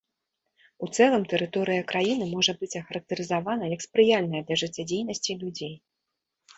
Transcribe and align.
У 0.87 0.87
цэлым 0.97 1.23
тэрыторыя 1.33 1.81
краіны 1.91 2.25
можа 2.33 2.57
быць 2.63 2.71
ахарактарызавана 2.81 3.73
як 3.75 3.81
спрыяльная 3.89 4.45
для 4.49 4.55
жыццядзейнасці 4.67 5.41
людзей. 5.47 5.75